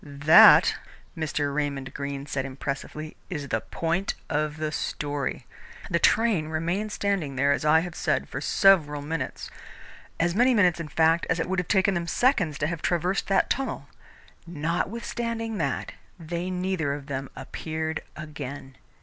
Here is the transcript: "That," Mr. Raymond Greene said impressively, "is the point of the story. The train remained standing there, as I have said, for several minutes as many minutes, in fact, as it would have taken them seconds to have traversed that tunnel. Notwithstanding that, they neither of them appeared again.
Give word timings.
"That," 0.03 0.77
Mr. 1.15 1.53
Raymond 1.53 1.93
Greene 1.93 2.25
said 2.25 2.43
impressively, 2.43 3.15
"is 3.29 3.49
the 3.49 3.61
point 3.61 4.15
of 4.31 4.57
the 4.57 4.71
story. 4.71 5.45
The 5.91 5.99
train 5.99 6.47
remained 6.47 6.91
standing 6.91 7.35
there, 7.35 7.51
as 7.51 7.63
I 7.65 7.81
have 7.81 7.93
said, 7.93 8.27
for 8.27 8.41
several 8.41 9.03
minutes 9.03 9.51
as 10.19 10.33
many 10.33 10.55
minutes, 10.55 10.79
in 10.79 10.87
fact, 10.87 11.27
as 11.29 11.39
it 11.39 11.47
would 11.47 11.59
have 11.59 11.67
taken 11.67 11.93
them 11.93 12.07
seconds 12.07 12.57
to 12.57 12.65
have 12.65 12.81
traversed 12.81 13.27
that 13.27 13.51
tunnel. 13.51 13.89
Notwithstanding 14.47 15.59
that, 15.59 15.91
they 16.19 16.49
neither 16.49 16.95
of 16.95 17.05
them 17.05 17.29
appeared 17.35 18.01
again. 18.15 18.77